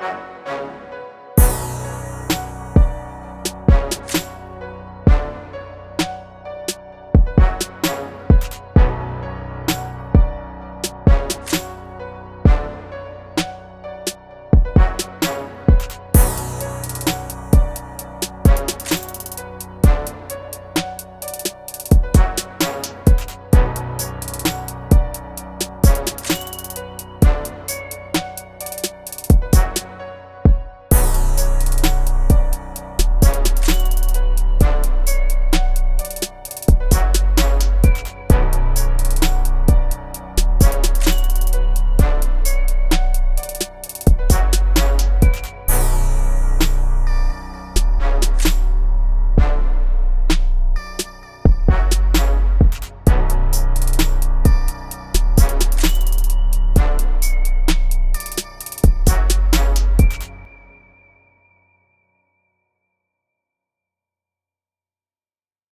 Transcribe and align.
Bye. 0.00 0.39